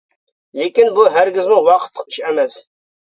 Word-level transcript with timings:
لېكىن 0.59 0.89
بۇ 0.95 1.05
ھەرگىزمۇ 1.17 1.59
ۋاقىتلىق 1.69 2.11
ئىش 2.13 2.19
ئەمەس. 2.29 2.57